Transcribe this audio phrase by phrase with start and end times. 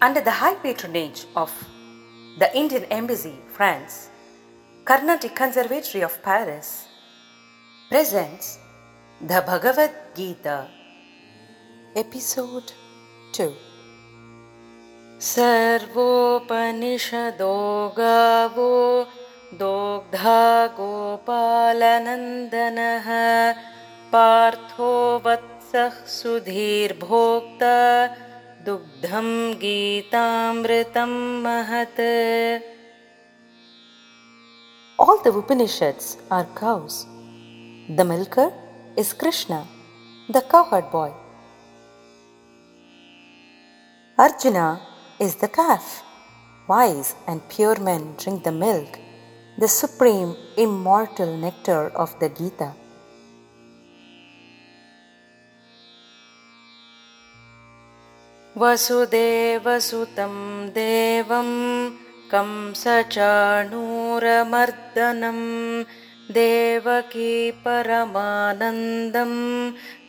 [0.00, 1.50] under the high patronage of
[2.38, 4.10] the Indian Embassy, France,
[4.84, 6.86] Carnatic Conservatory of Paris
[7.88, 8.60] presents
[9.20, 10.68] the Bhagavad Gita,
[11.96, 12.72] Episode
[13.32, 13.54] 2.
[15.26, 16.74] सर्वोपनिषदो
[17.98, 18.74] गावो
[19.60, 20.42] दोग्धा
[20.78, 21.48] गोपालनन्दनः
[24.12, 24.90] पार्थो
[25.24, 27.74] वत्सः सुधीर्भोक्ता
[28.67, 29.27] दुग्धं
[29.61, 31.11] गीतामृतं
[31.43, 31.99] महत्
[34.99, 37.05] All the Upanishads are cows.
[37.89, 38.53] The milker
[38.95, 39.67] is Krishna,
[40.29, 41.11] the cowherd boy.
[44.17, 44.79] Arjuna
[45.19, 46.03] is the calf.
[46.67, 48.99] Wise and pure men drink the milk,
[49.57, 52.73] the supreme immortal nectar of the Gita.
[58.56, 60.34] वसुदेवसुतं
[60.76, 61.50] देवं
[62.32, 63.02] कंसचाणूरमर्दनं
[66.34, 69.32] देवकी परमानन्दं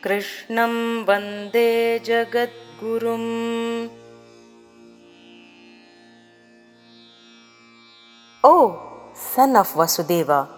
[0.04, 0.74] कृष्णं
[1.08, 1.72] वन्दे
[2.08, 3.30] जगद्गुरुम्।
[8.42, 8.56] O
[9.14, 10.48] son of Vasudeva,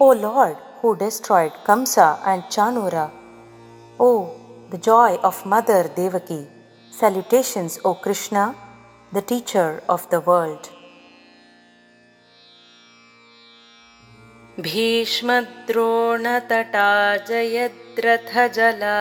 [0.00, 3.10] O Lord who destroyed Kamsa and Chanura,
[4.00, 4.30] O
[4.70, 6.46] the joy of Mother Devaki,
[6.98, 8.56] salutations, O Krishna,
[9.12, 10.64] the teacher of the world.
[14.66, 15.56] भीष्मद्रोणतटा
[17.28, 18.98] जयद्रथजला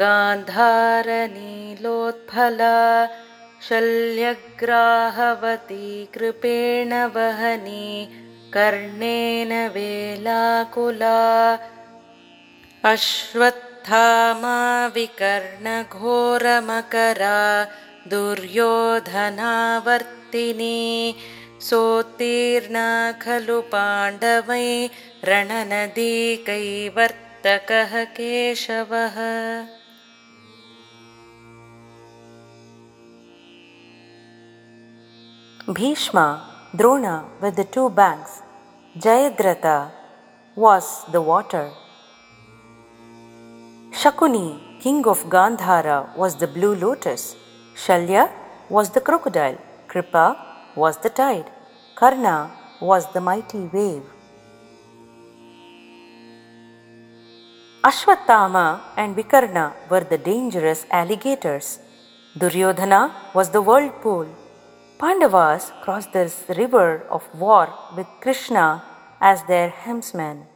[0.00, 0.70] गान्धारनीलोत्फला
[3.68, 4.48] शल्यग्राहवती
[6.14, 7.88] कृपेण वहनी
[8.54, 11.18] कर्णेन वेलाकुला
[13.78, 14.58] Ashwatthama
[14.94, 15.64] विकर्णघोरमकरा
[18.10, 18.74] दुर्योधनावर्तिनी
[21.68, 22.88] सोत्तीर्णा
[23.22, 24.68] खलु पाण्डवै
[25.28, 26.22] रणनदीकैवर्तकः
[28.18, 29.16] केशवः
[36.76, 38.42] Drona with the two banks,
[38.96, 39.90] Jayadratha
[40.56, 41.70] was the water.
[44.08, 47.36] Shakuni, king of Gandhara, was the blue lotus.
[47.74, 48.30] Shalya
[48.70, 49.58] was the crocodile.
[49.86, 50.26] Kripa
[50.74, 51.50] was the tide.
[51.94, 54.02] Karna was the mighty wave.
[57.84, 61.78] Ashwatthama and Vikarna were the dangerous alligators.
[62.38, 63.02] Duryodhana
[63.34, 64.26] was the whirlpool.
[64.98, 68.82] Pandavas crossed this river of war with Krishna
[69.20, 70.46] as their helmsman.